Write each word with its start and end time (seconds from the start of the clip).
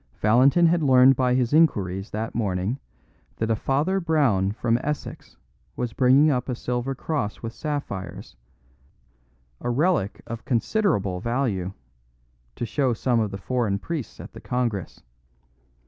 Valentin 0.19 0.65
had 0.65 0.81
learned 0.81 1.15
by 1.15 1.35
his 1.35 1.53
inquiries 1.53 2.09
that 2.09 2.33
morning 2.33 2.79
that 3.35 3.51
a 3.51 3.55
Father 3.55 3.99
Brown 3.99 4.51
from 4.51 4.79
Essex 4.83 5.37
was 5.75 5.93
bringing 5.93 6.31
up 6.31 6.49
a 6.49 6.55
silver 6.55 6.95
cross 6.95 7.43
with 7.43 7.53
sapphires, 7.53 8.35
a 9.59 9.69
relic 9.69 10.19
of 10.25 10.43
considerable 10.43 11.19
value, 11.19 11.71
to 12.55 12.65
show 12.65 12.93
some 12.93 13.19
of 13.19 13.29
the 13.29 13.37
foreign 13.37 13.77
priests 13.77 14.19
at 14.19 14.33
the 14.33 14.41
congress. 14.41 15.03